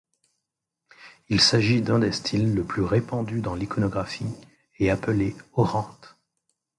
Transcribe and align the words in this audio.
Il 1.29 1.39
s'agit 1.39 1.83
d'un 1.83 1.99
des 1.99 2.11
styles 2.11 2.55
le 2.55 2.63
plus 2.63 2.81
répandu 2.81 3.39
dans 3.41 3.53
l'iconographie 3.53 4.33
et 4.79 4.89
appelé 4.89 5.35
Orante. 5.53 6.17